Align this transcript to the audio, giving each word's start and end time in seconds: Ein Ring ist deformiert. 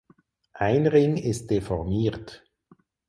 Ein 0.53 0.87
Ring 0.87 1.15
ist 1.15 1.51
deformiert. 1.51 2.43